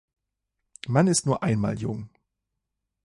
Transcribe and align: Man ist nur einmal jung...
Man 0.87 1.05
ist 1.05 1.27
nur 1.27 1.43
einmal 1.43 1.77
jung... 1.79 2.09